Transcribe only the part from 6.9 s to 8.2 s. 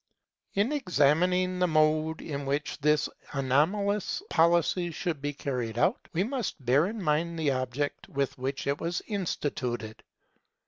mind the object